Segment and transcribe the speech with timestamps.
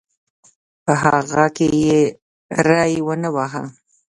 [0.83, 2.01] په هغه کې یې
[2.67, 3.63] ری ونه واهه.